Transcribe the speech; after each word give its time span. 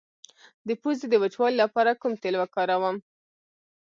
د 0.67 0.69
پوزې 0.81 1.05
د 1.09 1.15
وچوالي 1.23 1.57
لپاره 1.63 1.91
کوم 2.01 2.13
تېل 2.21 2.35
وکاروم؟ 2.39 2.95